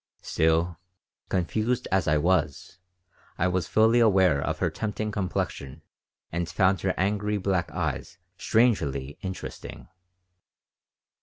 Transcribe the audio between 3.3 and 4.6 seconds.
I was fully aware of